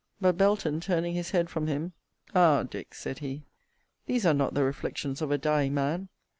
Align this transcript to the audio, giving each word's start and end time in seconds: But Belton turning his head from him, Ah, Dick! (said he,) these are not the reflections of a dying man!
But 0.19 0.35
Belton 0.35 0.79
turning 0.79 1.13
his 1.13 1.29
head 1.29 1.47
from 1.47 1.67
him, 1.67 1.93
Ah, 2.33 2.63
Dick! 2.63 2.95
(said 2.95 3.19
he,) 3.19 3.43
these 4.07 4.25
are 4.25 4.33
not 4.33 4.55
the 4.55 4.63
reflections 4.63 5.21
of 5.21 5.29
a 5.29 5.37
dying 5.37 5.75
man! 5.75 6.09